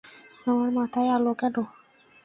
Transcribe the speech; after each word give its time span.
তোমার 0.43 0.69
মাথায় 0.77 1.09
আলো 1.15 1.33
কেন? 1.33 1.55